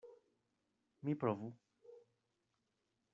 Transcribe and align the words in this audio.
Mi 1.03 1.15
provu. 1.21 1.51